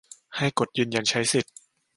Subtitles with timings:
[0.37, 1.51] ให้กดยืนยันใช้สิทธิ